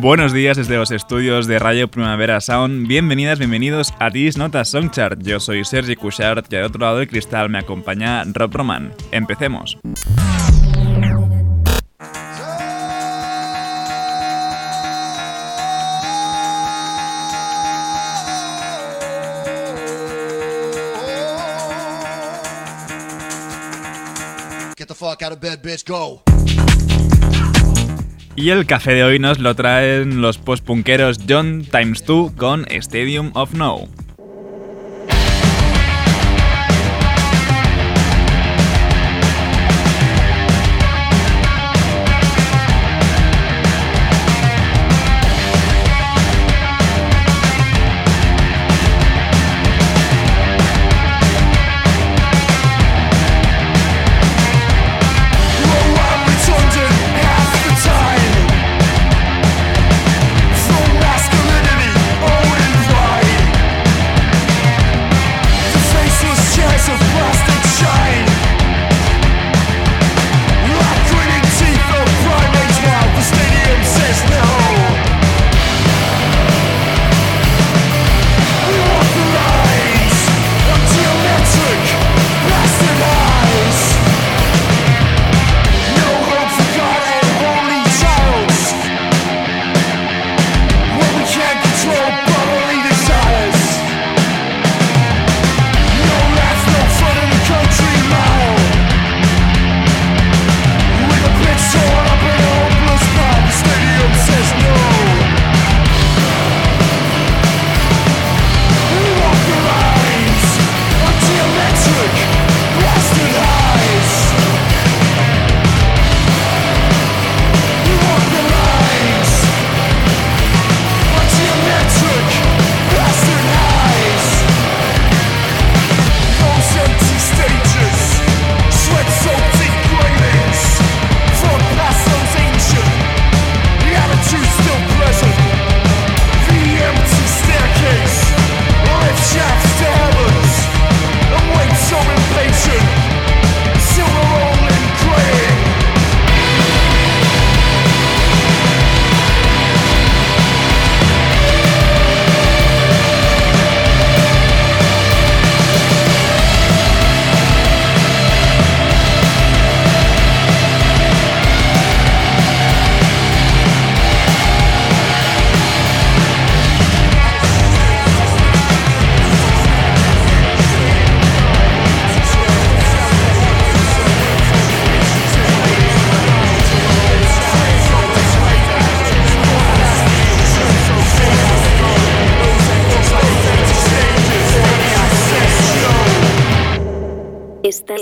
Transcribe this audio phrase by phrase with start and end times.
[0.00, 2.86] Buenos días desde los estudios de Radio Primavera Sound.
[2.86, 5.20] Bienvenidas, bienvenidos a This Notas Songchart.
[5.22, 8.94] Yo soy Sergi Cushart y al otro lado del cristal me acompaña Rob Roman.
[9.10, 9.76] Empecemos.
[24.76, 26.22] Get the fuck out of bed, bitch, go.
[28.40, 33.32] Y el café de hoy nos lo traen los postpunkeros John Times 2 con Stadium
[33.34, 33.88] of No.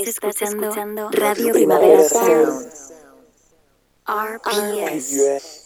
[0.07, 2.67] Escuchando Radio Primavera Sound.
[4.07, 5.57] RPS.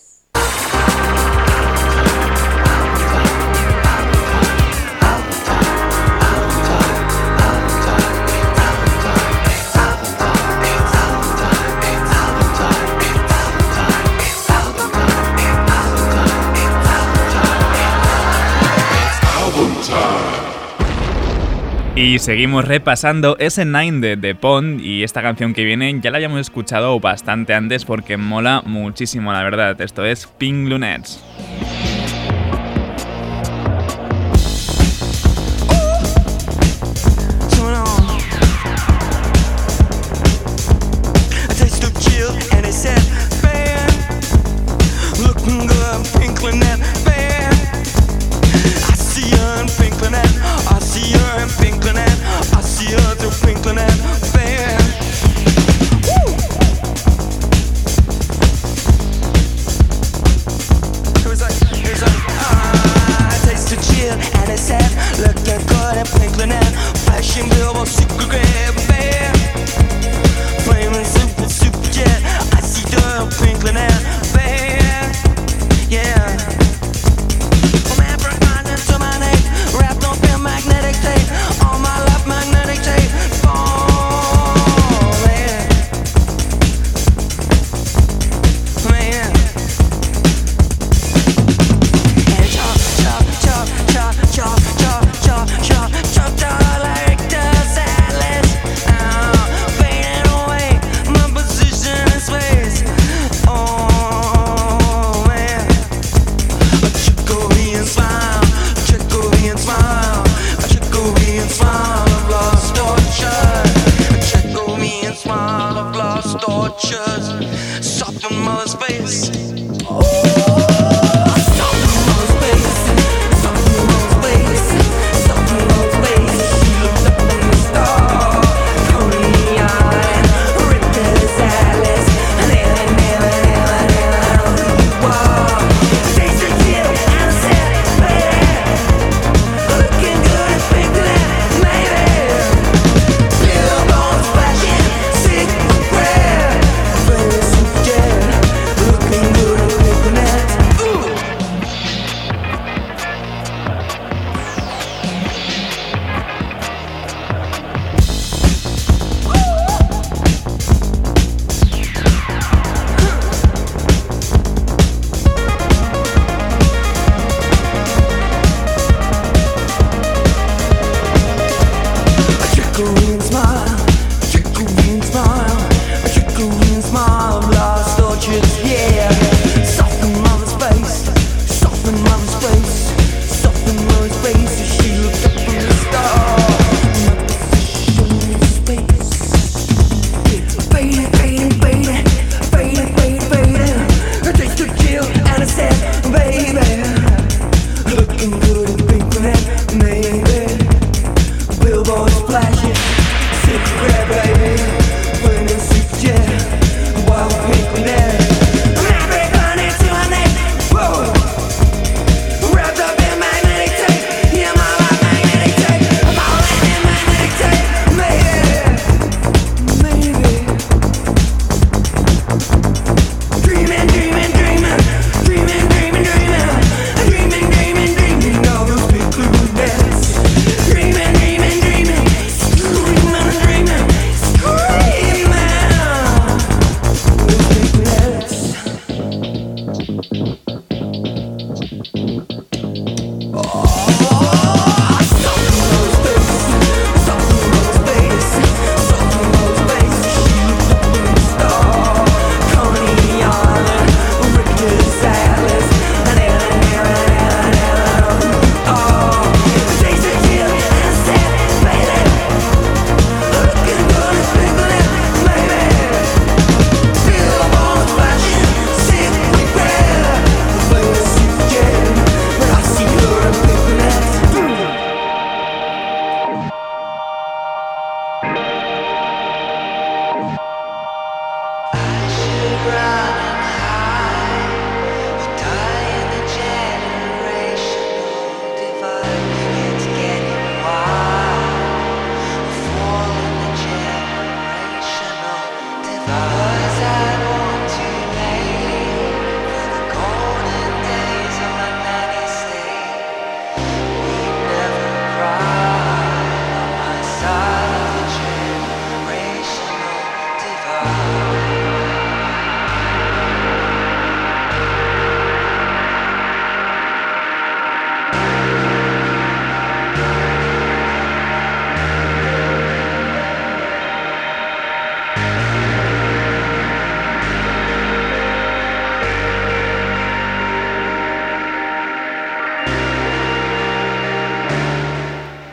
[22.02, 26.18] Y seguimos repasando ese Nine de The Pond y esta canción que viene ya la
[26.18, 29.80] habíamos escuchado bastante antes porque mola muchísimo la verdad.
[29.80, 31.24] Esto es Pink Lunettes.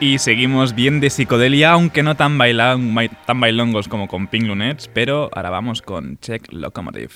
[0.00, 5.50] Y seguimos bien de psicodelia, aunque no tan, bailongos como con Pink Lunettes, pero ahora
[5.50, 7.10] vamos con Check Locomotive.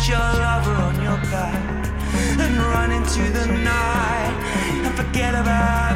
[0.00, 1.86] put your lover on your back
[2.40, 4.34] and run into the night
[4.86, 5.89] and forget about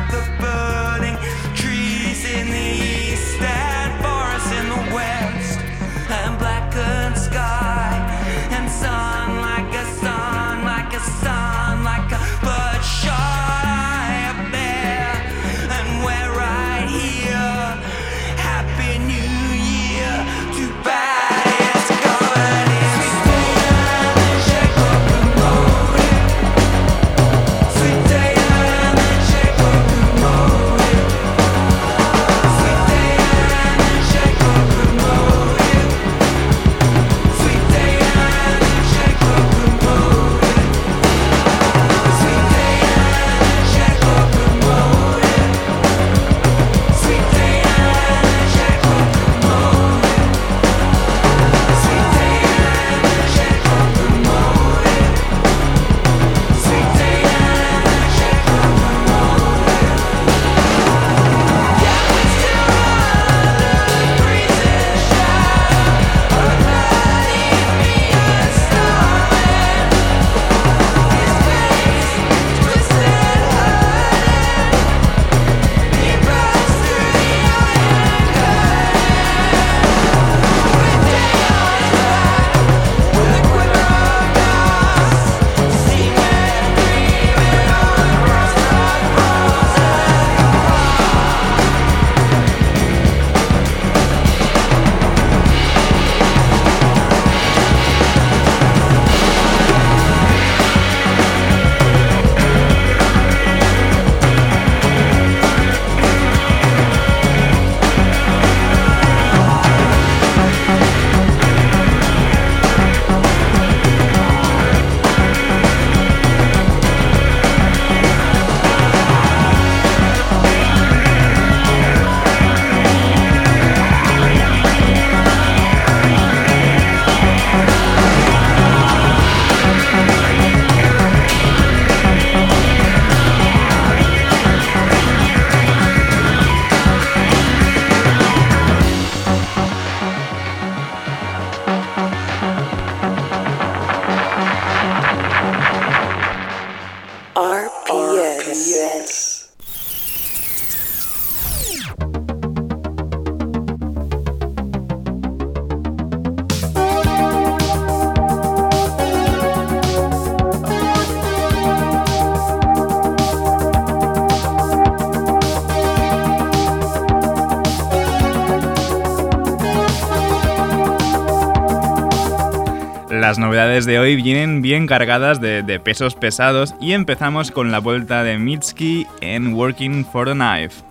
[173.55, 178.37] novedades de hoy vienen bien cargadas de, pesos pesados y empezamos con la vuelta de
[178.37, 180.83] Mitski en Working for the Knife.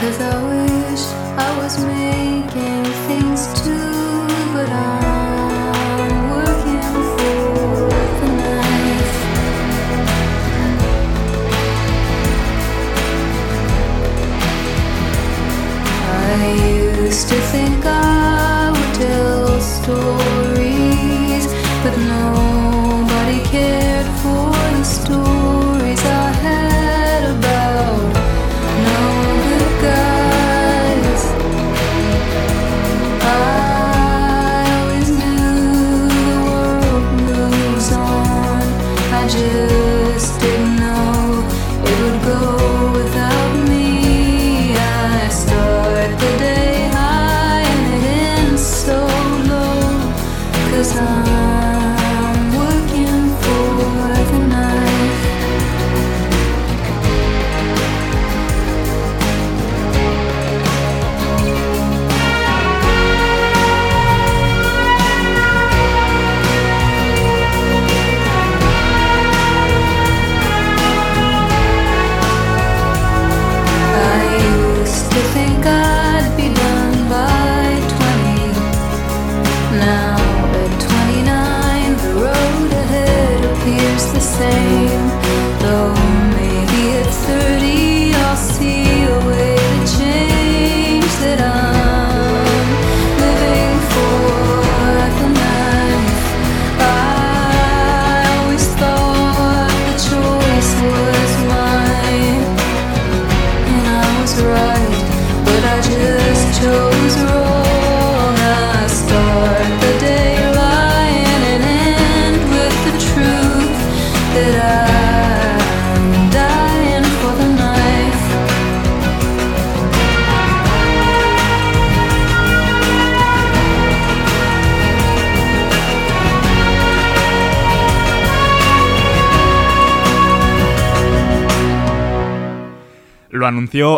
[0.00, 1.04] Cause I wish
[1.36, 2.29] I was me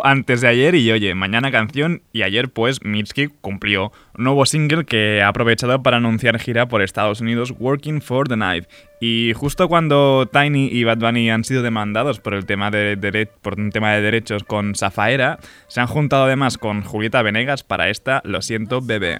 [0.05, 3.91] antes de ayer y oye, mañana canción y ayer pues Mitski cumplió.
[4.15, 8.67] Nuevo single que ha aprovechado para anunciar gira por Estados Unidos Working for the Night.
[9.01, 13.59] Y justo cuando Tiny y Bad Bunny han sido demandados por, el tema de, por
[13.59, 18.21] un tema de derechos con Safaera, se han juntado además con Julieta Venegas para esta
[18.25, 19.19] Lo siento bebé.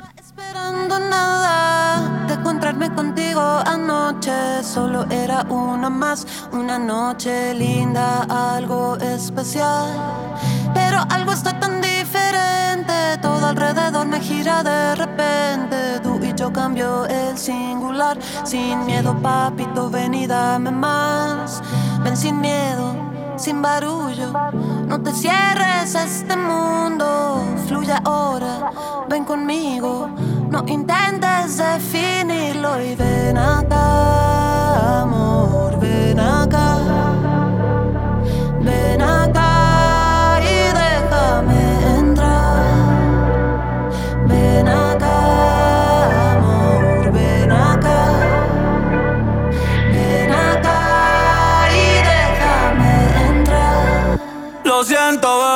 [4.13, 9.89] noche solo era una más, una noche linda, algo especial.
[10.75, 16.01] Pero algo está tan diferente, todo alrededor me gira de repente.
[16.03, 21.63] Tú y yo cambio el singular, sin miedo, papito, ven y dame más.
[22.05, 23.03] Ven sin miedo
[23.43, 24.33] sin barullo.
[24.87, 28.71] No te cierres a este mundo, fluye ahora,
[29.09, 30.09] ven conmigo.
[30.49, 36.79] No intentes definirlo y ven acá, amor, ven acá.
[38.61, 39.02] Ven
[54.85, 55.52] siento,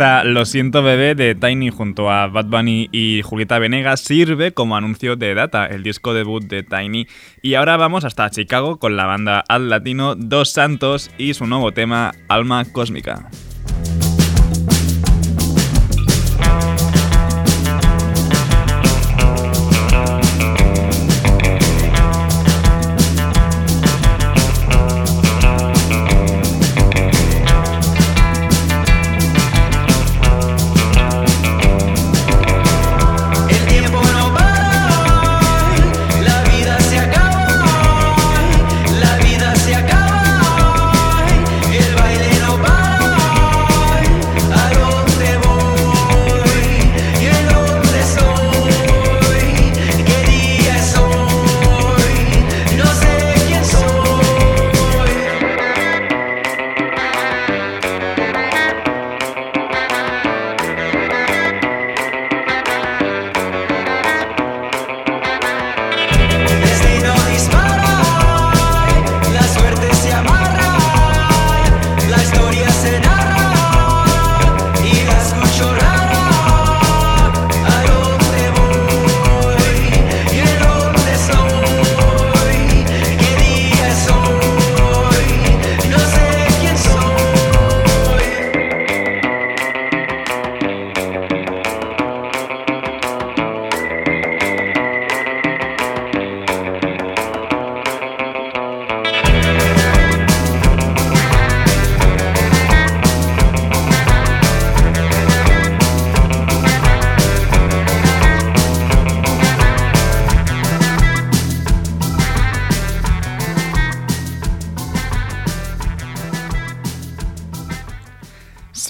[0.00, 4.74] Esta Lo siento bebé de Tiny junto a Bad Bunny y Julieta Venegas sirve como
[4.74, 7.06] anuncio de Data, el disco debut de Tiny.
[7.42, 11.72] Y ahora vamos hasta Chicago con la banda Al Latino Dos Santos y su nuevo
[11.72, 13.28] tema Alma Cósmica.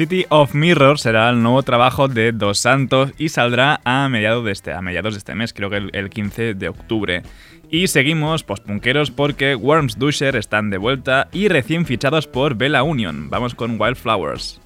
[0.00, 4.52] City of Mirror será el nuevo trabajo de Dos Santos y saldrá a mediados de
[4.52, 7.22] este, a mediados de este mes, creo que el, el 15 de octubre.
[7.68, 13.28] Y seguimos postpunqueros porque Worms Dusher están de vuelta y recién fichados por Bella Union.
[13.28, 14.58] Vamos con Wildflowers.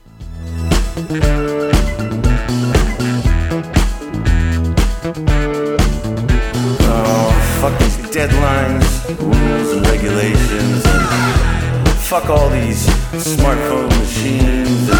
[12.14, 12.84] Fuck all these
[13.18, 14.90] smartphone machines,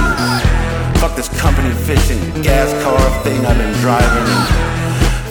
[1.01, 4.29] fuck this company fishing gas car thing I've been driving,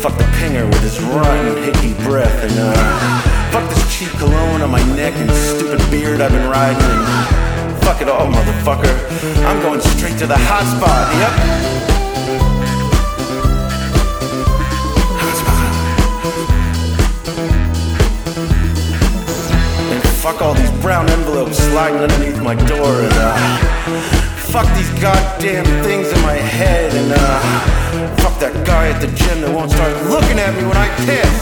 [0.01, 2.73] fuck the pinger with his rotten hickey breath, and uh,
[3.51, 8.01] fuck this cheap cologne on my neck and stupid beard I've been riding, and fuck
[8.01, 8.93] it all, motherfucker.
[9.45, 11.13] I'm going straight to the hot spot.
[11.21, 11.83] Yep.
[20.23, 24.22] Fuck all these brown envelopes sliding underneath my door and uh
[24.53, 29.41] fuck these goddamn things in my head and uh fuck that guy at the gym
[29.41, 31.33] that won't start looking at me when I piss.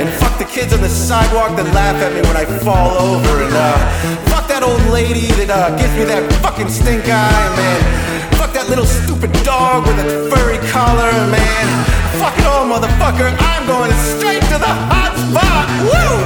[0.00, 3.44] And fuck the kids on the sidewalk that laugh at me when I fall over.
[3.44, 4.27] And uh,
[4.68, 7.80] old lady that uh, gives me that fucking stink eye, man.
[8.36, 11.66] Fuck that little stupid dog with a furry collar, man.
[12.20, 13.32] Fuck it all, motherfucker.
[13.32, 15.66] I'm going straight to the hot spot.
[15.88, 16.20] Woo!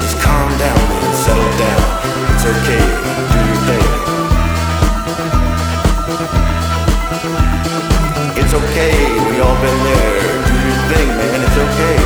[0.00, 1.84] Just calm down and settle down.
[2.32, 2.84] It's okay.
[3.28, 3.88] Do your thing.
[8.40, 8.96] It's okay,
[9.28, 10.37] we all been there.
[10.88, 11.98] Thing, man, it's okay.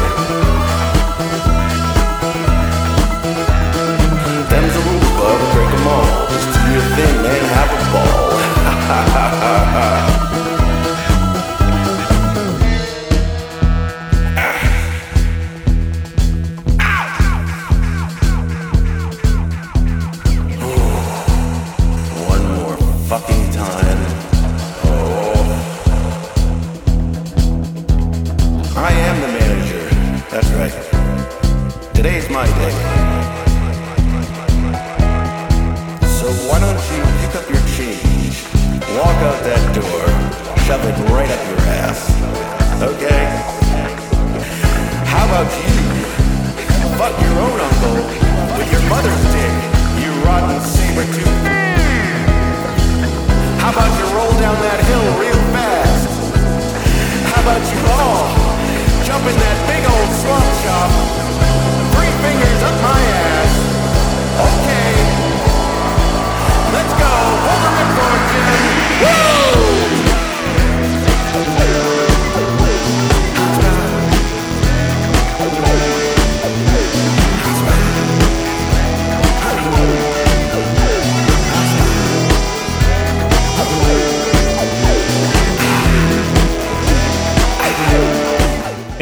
[4.51, 6.29] Them's the rules, bud, break them all.
[6.31, 8.33] Just do your thing, man, have a ball.
[10.23, 10.29] One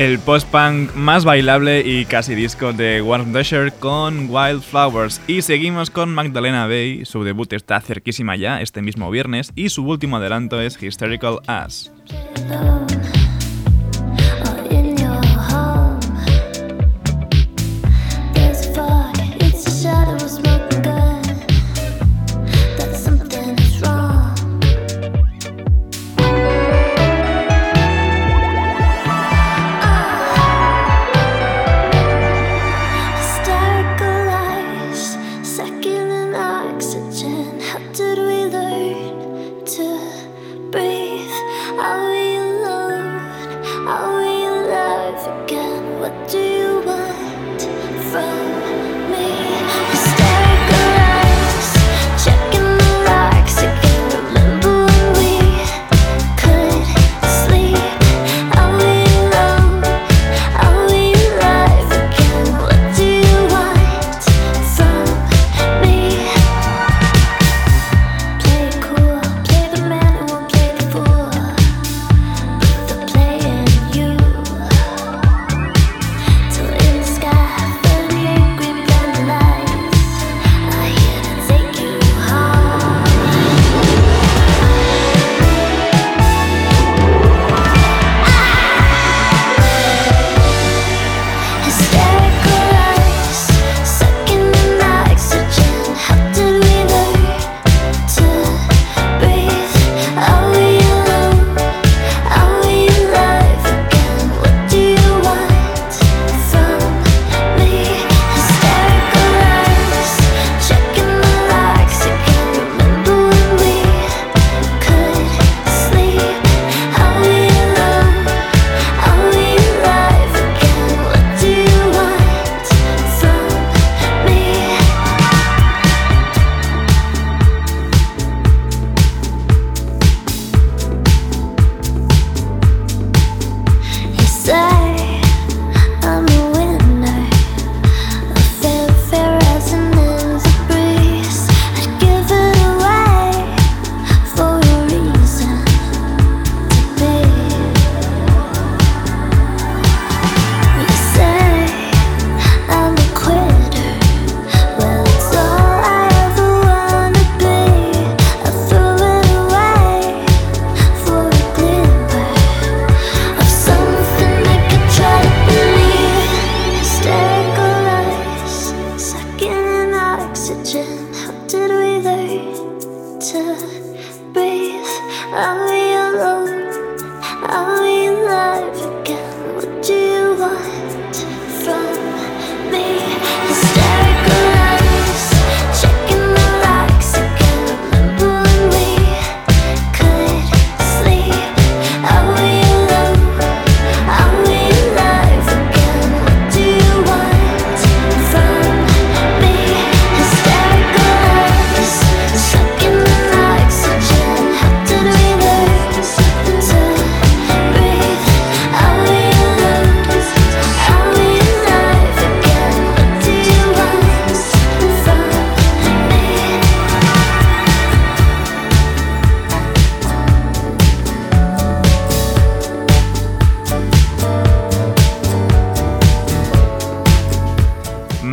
[0.01, 5.21] el post-punk más bailable y casi disco de Warm Dasher con Wildflowers.
[5.27, 9.85] Y seguimos con Magdalena Bay, su debut está cerquísima ya este mismo viernes y su
[9.85, 11.93] último adelanto es Hysterical Ass.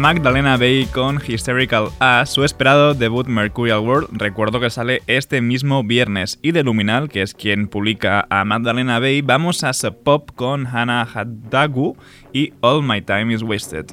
[0.07, 5.83] Magdalena Bay con Hysterical A, su esperado debut Mercurial World, recuerdo que sale este mismo
[5.83, 10.31] viernes, y de Luminal, que es quien publica a Magdalena Bay, vamos a Sub Pop
[10.33, 11.97] con Hannah Hadagu
[12.31, 13.87] y All My Time Is Wasted.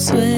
[0.00, 0.29] sweat.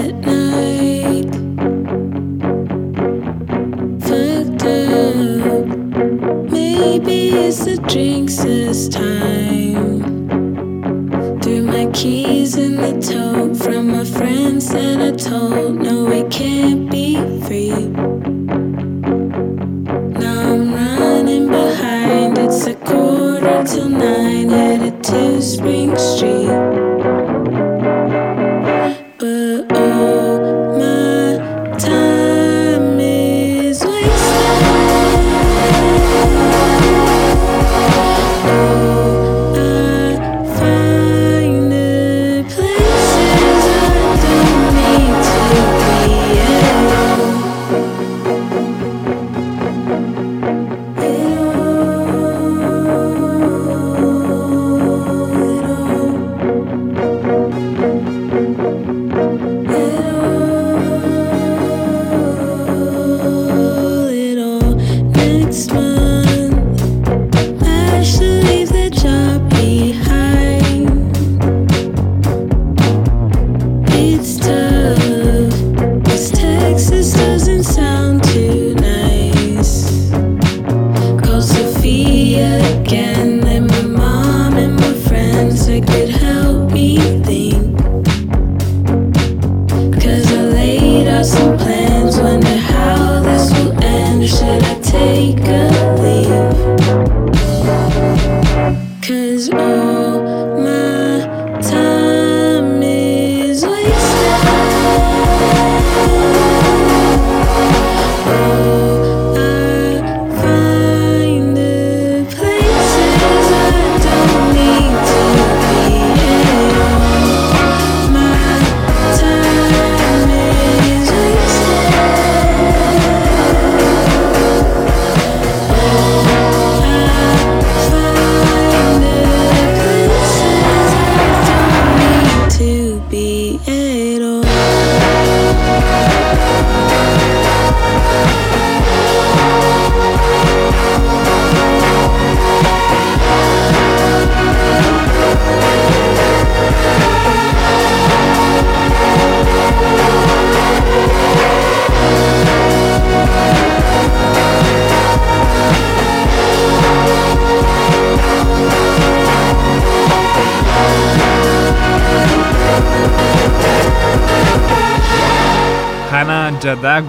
[12.02, 15.76] keys in the tote from my friends that I told.
[15.76, 16.81] No, it can't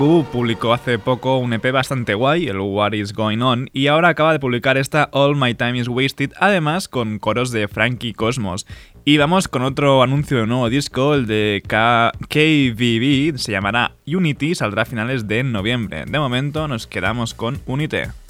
[0.04, 4.34] Publicó hace poco un EP bastante guay, el What Is Going On, y ahora acaba
[4.34, 8.68] de publicar esta All My Time Is Wasted, además con coros de Frankie Cosmos.
[9.06, 14.56] Y vamos con otro anuncio de nuevo disco, el de K KVB, se llamará Unity,
[14.56, 16.04] saldrá a finales de noviembre.
[16.06, 18.23] De momento nos quedamos con Unite.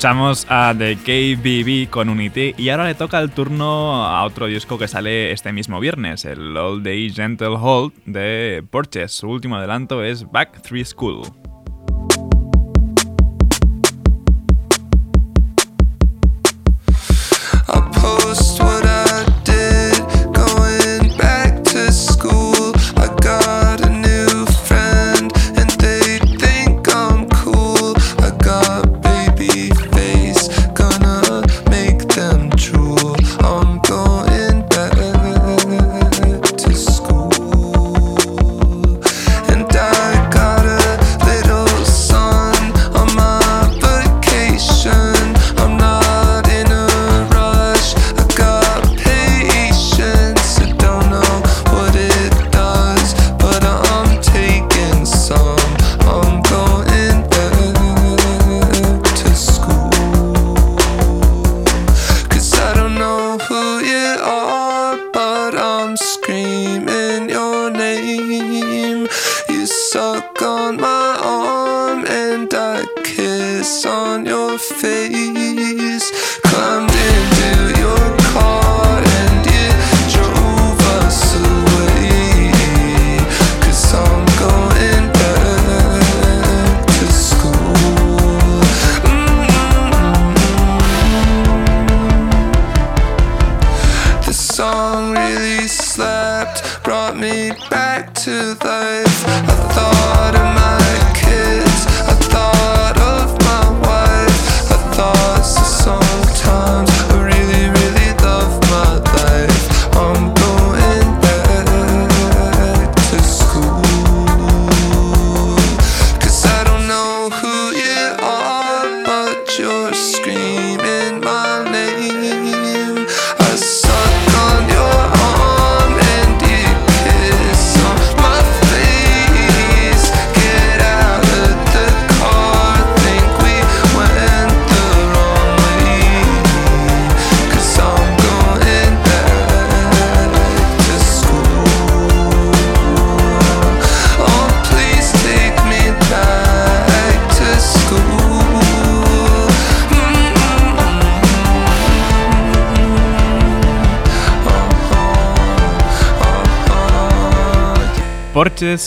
[0.00, 4.78] Escuchamos a The KBB con Unity y ahora le toca el turno a otro disco
[4.78, 9.12] que sale este mismo viernes, el All Day Gentle Hold de Porches.
[9.12, 11.39] Su último adelanto es Back Through School.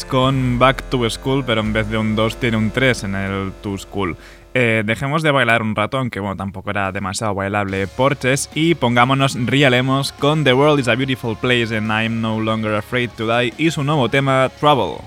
[0.07, 3.51] Con Back to School, pero en vez de un 2 tiene un 3 en el
[3.61, 4.15] To School.
[4.53, 9.35] Eh, dejemos de bailar un rato, aunque bueno, tampoco era demasiado bailable Porches, y pongámonos
[9.35, 13.53] Rialemos con The World is a Beautiful Place and I'm No Longer Afraid to Die
[13.57, 15.03] y su nuevo tema Trouble.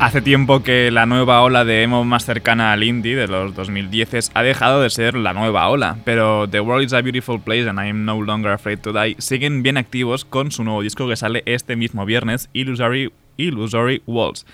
[0.00, 4.30] Hace tiempo que la nueva ola de emo más cercana al indie de los 2010
[4.32, 7.78] ha dejado de ser la nueva ola, pero The World is a Beautiful Place and
[7.78, 11.42] I'm No Longer Afraid to Die siguen bien activos con su nuevo disco que sale
[11.44, 14.46] este mismo viernes, Illusory, Illusory Walls.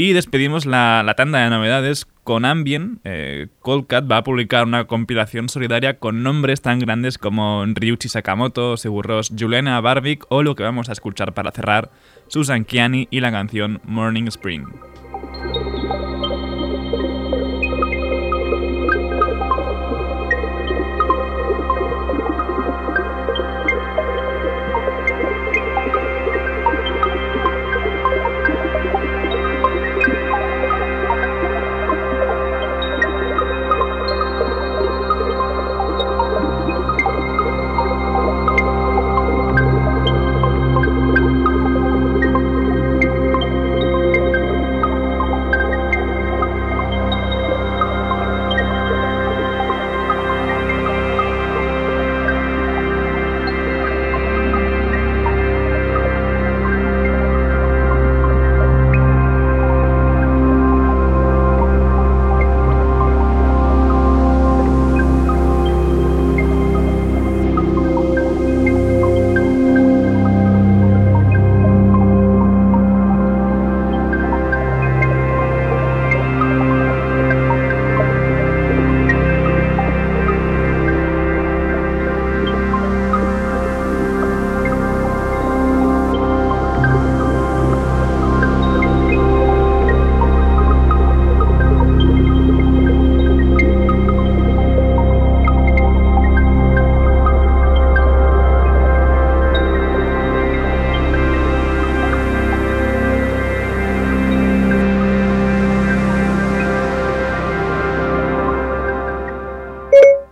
[0.00, 3.00] Y despedimos la, tanda de novedades con Ambien.
[3.04, 9.30] Eh, va a publicar una compilación solidaria con nombres tan grandes como Ryuichi Sakamoto, Seguros,
[9.38, 11.90] Juliana Barbik o lo que vamos a escuchar para cerrar,
[12.28, 14.68] Susan Kiani y la canción Morning Spring.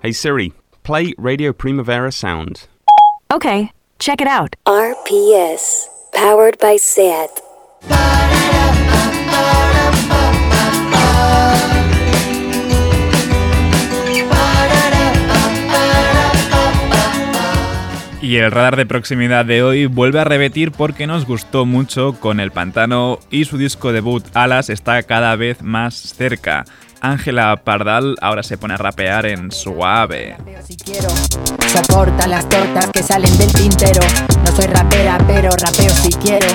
[0.08, 0.54] Hey Siri,
[0.84, 2.66] play Radio Primavera Sound.
[3.30, 4.56] Okay, check it out.
[4.66, 7.42] RPS, powered by SAT.
[18.22, 22.40] Y el radar de proximidad de hoy vuelve a repetir porque nos gustó mucho con
[22.40, 26.64] el pantano y su disco debut Alas está cada vez más cerca.
[27.00, 30.36] Ángela Pardal ahora se pone a rapear en suave.
[30.66, 31.08] Si quiero,
[32.28, 34.00] las tortas que salen del tintero.
[34.44, 36.46] No soy rapera, pero rapeo si quiero.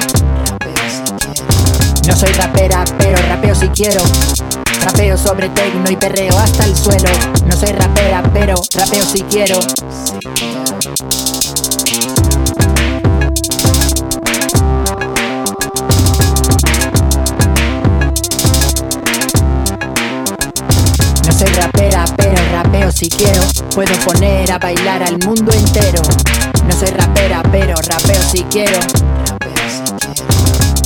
[2.08, 4.02] No soy rapera, pero rapeo si quiero.
[4.84, 7.10] Rapeo sobre tecno y perreo hasta el suelo.
[7.46, 9.60] No soy rapera, pero rapeo si quiero.
[21.44, 23.41] Soy rapera, pero rapeo si quiero.
[23.74, 26.02] Puedo poner a bailar al mundo entero.
[26.66, 28.80] No soy rapera, pero rapeo si quiero.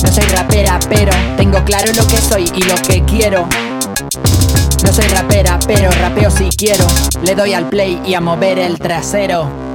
[0.02, 3.48] No soy rapera, pero tengo claro lo que soy y lo que quiero.
[4.82, 6.86] No soy rapera, pero rapeo si quiero.
[7.22, 9.67] Le doy al play y a mover el trasero.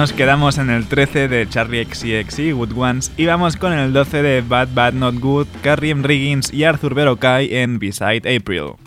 [0.00, 4.22] Nos quedamos en el 13 de Charlie XCX Good Ones y vamos con el 12
[4.22, 6.02] de Bad Bad Not Good, Carrie M.
[6.08, 8.79] Riggins y Arthur Verocai en Beside April.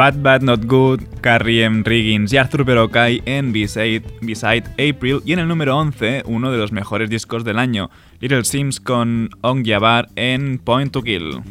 [0.00, 1.82] Bad Bad Not Good, Carrie M.
[1.84, 6.56] Riggins y Arthur Perocay en Beside, Beside April y en el número 11, uno de
[6.56, 11.42] los mejores discos del año, Little Sims con Ong Yabar en Point to Kill.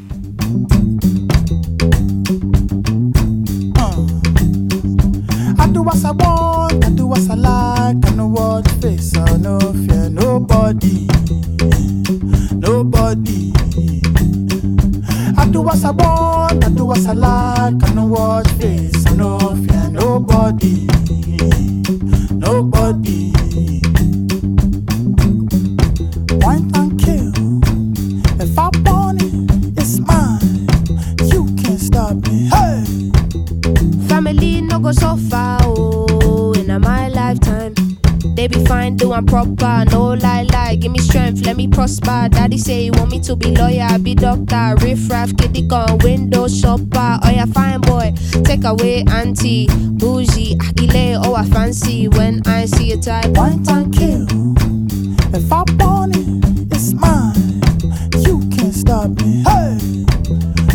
[13.10, 13.59] Face.
[15.60, 19.38] Do what I want, I do what I like, I know what face, I no
[19.38, 20.88] fear nobody,
[22.32, 23.34] nobody.
[26.40, 27.60] Point and kill,
[28.40, 30.70] if I want it, it's mine.
[31.28, 32.48] You can't stop me.
[32.48, 33.12] Hey.
[34.08, 37.74] Family no go so far, oh, in my lifetime.
[38.34, 40.49] They be fine, doing proper, no lie.
[40.80, 42.30] Give me strength, let me prosper.
[42.30, 46.48] Daddy say he want me to be lawyer, be doctor, riff raff, kitty gun, window
[46.48, 47.20] shopper.
[47.22, 48.14] Oh yeah, fine boy,
[48.46, 53.34] take away auntie, bougie, akile, oh I fancy when I see a type.
[53.34, 54.26] Point and kill.
[55.36, 57.62] If I want it, it's mine.
[58.26, 59.44] You can't stop me.
[59.44, 59.78] Hey,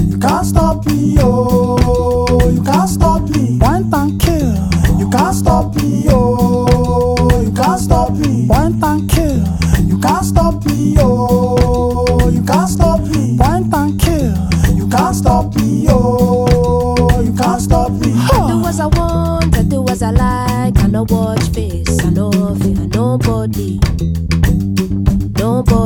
[0.05, 1.16] you can't stop me.
[1.18, 3.59] Oh, you can't stop me.
[3.59, 4.55] Point and kill.
[4.98, 6.05] You can't stop me.
[6.09, 8.46] Oh, you can't stop me.
[8.46, 9.14] Point and kill.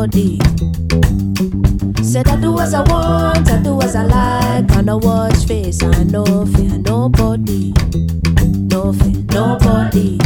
[0.08, 0.38] Nobody.
[2.02, 4.70] Said I do as I want, I do as I like.
[4.76, 7.72] I know watch face, I know fear nobody,
[8.70, 10.18] no fear nobody.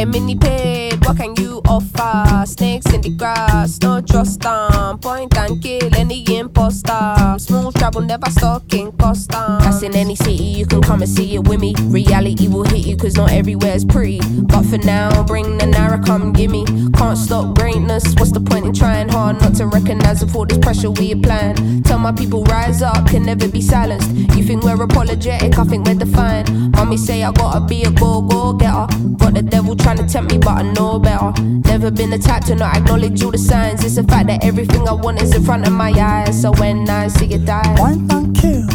[0.00, 2.46] A mini paid, what can you offer?
[2.46, 4.98] Snakes in the grass, no trust them.
[4.98, 7.36] Point and kill any imposter.
[7.38, 9.58] Smooth travel, never stuck in custom.
[9.60, 11.74] That's in any city, you can come and see it with me.
[11.84, 14.20] Reality will hit you, cause not everywhere's pretty.
[14.42, 16.64] But for now, bring the narrow, come gimme.
[16.92, 20.58] Can't stop greatness, what's the point in trying hard not to recognize if all this
[20.58, 21.82] pressure we applying?
[21.82, 24.10] Tell my people, rise up, can never be silenced.
[24.36, 26.50] You think we're apologetic, I think we're defiant.
[26.76, 28.86] Mommy say I gotta be a go go getter.
[29.16, 31.32] Got the devil trying to tempt me, but I know better.
[31.62, 33.84] Never been the type to not acknowledge all the signs.
[33.84, 36.40] It's the fact that everything I want is in front of my eyes.
[36.42, 38.66] So when I see it die, Point and kill.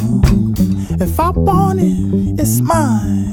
[1.01, 3.31] If I want it, it's mine.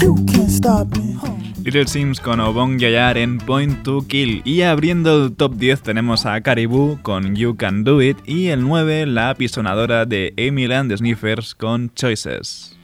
[0.00, 1.18] You can't stop me.
[1.64, 4.40] Little Sims con Obong Yayar en Point to Kill.
[4.46, 8.16] Y abriendo el top 10 tenemos a Caribou con You Can Do It.
[8.26, 12.77] Y el 9, la apisonadora de Amy Land Sniffers con Choices.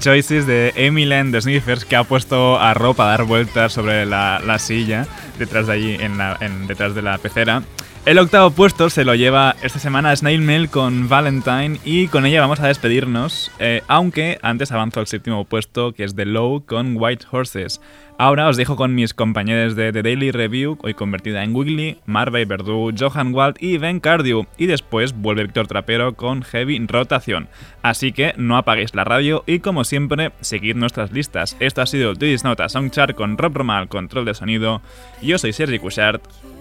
[0.00, 4.40] Choices de Amy Land Sniffers que ha puesto a ropa a dar vueltas sobre la,
[4.44, 5.06] la silla
[5.38, 7.62] detrás de allí, en- detrás de la pecera.
[8.06, 12.40] El octavo puesto se lo lleva esta semana Snail Mail con Valentine y con ella
[12.40, 16.96] vamos a despedirnos, eh, aunque antes avanzó el séptimo puesto que es The Low con
[16.96, 17.82] White Horses.
[18.16, 22.46] Ahora os dejo con mis compañeros de The Daily Review, hoy convertida en Wiggly, Marvey
[22.46, 27.48] Verdú, Johan Wald y Ben Cardew, y después vuelve Víctor Trapero con Heavy Rotación.
[27.82, 31.56] Así que no apaguéis la radio y como siempre, seguid nuestras listas.
[31.60, 34.80] Esto ha sido This Nota Songchart con Rob Romal, control de sonido.
[35.22, 36.22] Yo soy Sergi Cushart,